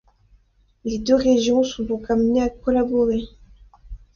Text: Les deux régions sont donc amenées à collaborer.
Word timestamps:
Les 0.83 0.97
deux 0.97 1.13
régions 1.13 1.61
sont 1.61 1.83
donc 1.83 2.09
amenées 2.09 2.41
à 2.41 2.49
collaborer. 2.49 3.25